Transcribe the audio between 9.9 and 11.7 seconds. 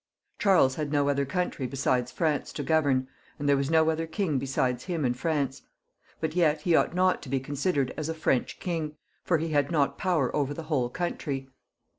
power over the whole country.